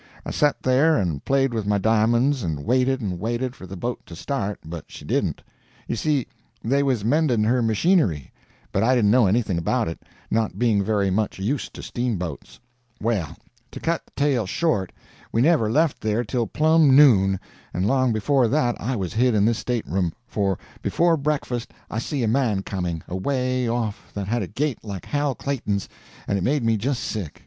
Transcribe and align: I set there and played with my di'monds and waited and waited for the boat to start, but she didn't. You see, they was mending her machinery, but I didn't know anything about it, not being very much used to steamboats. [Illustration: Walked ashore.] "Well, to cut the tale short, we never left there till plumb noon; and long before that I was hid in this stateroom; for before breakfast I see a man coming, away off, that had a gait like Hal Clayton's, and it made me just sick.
I 0.25 0.31
set 0.31 0.63
there 0.63 0.97
and 0.97 1.23
played 1.25 1.53
with 1.53 1.67
my 1.67 1.77
di'monds 1.77 2.41
and 2.43 2.65
waited 2.65 3.01
and 3.01 3.19
waited 3.19 3.55
for 3.55 3.67
the 3.67 3.77
boat 3.77 4.03
to 4.07 4.15
start, 4.15 4.57
but 4.65 4.85
she 4.87 5.05
didn't. 5.05 5.43
You 5.87 5.95
see, 5.95 6.25
they 6.63 6.81
was 6.81 7.05
mending 7.05 7.43
her 7.43 7.61
machinery, 7.61 8.31
but 8.71 8.81
I 8.81 8.95
didn't 8.95 9.11
know 9.11 9.27
anything 9.27 9.59
about 9.59 9.87
it, 9.87 10.01
not 10.31 10.57
being 10.57 10.81
very 10.83 11.11
much 11.11 11.37
used 11.37 11.75
to 11.75 11.83
steamboats. 11.83 12.59
[Illustration: 12.99 12.99
Walked 13.01 13.13
ashore.] 13.13 13.29
"Well, 13.29 13.37
to 13.73 13.79
cut 13.79 14.05
the 14.05 14.11
tale 14.15 14.45
short, 14.47 14.91
we 15.31 15.41
never 15.43 15.69
left 15.69 16.01
there 16.01 16.23
till 16.23 16.47
plumb 16.47 16.95
noon; 16.95 17.39
and 17.71 17.85
long 17.87 18.11
before 18.11 18.47
that 18.47 18.75
I 18.81 18.95
was 18.95 19.13
hid 19.13 19.35
in 19.35 19.45
this 19.45 19.59
stateroom; 19.59 20.13
for 20.25 20.57
before 20.81 21.15
breakfast 21.15 21.73
I 21.91 21.99
see 21.99 22.23
a 22.23 22.27
man 22.27 22.63
coming, 22.63 23.03
away 23.07 23.67
off, 23.67 24.11
that 24.15 24.27
had 24.27 24.41
a 24.41 24.47
gait 24.47 24.83
like 24.83 25.05
Hal 25.05 25.35
Clayton's, 25.35 25.87
and 26.27 26.39
it 26.39 26.43
made 26.43 26.63
me 26.63 26.75
just 26.75 27.03
sick. 27.03 27.39